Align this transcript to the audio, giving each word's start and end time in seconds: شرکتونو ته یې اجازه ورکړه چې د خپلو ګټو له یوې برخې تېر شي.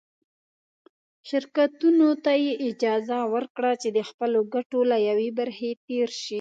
شرکتونو 1.29 2.09
ته 2.23 2.31
یې 2.45 2.53
اجازه 2.69 3.19
ورکړه 3.33 3.71
چې 3.81 3.89
د 3.97 3.99
خپلو 4.09 4.39
ګټو 4.53 4.79
له 4.91 4.97
یوې 5.07 5.29
برخې 5.39 5.71
تېر 5.87 6.09
شي. 6.19 6.29